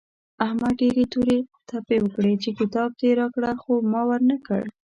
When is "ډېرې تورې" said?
0.81-1.37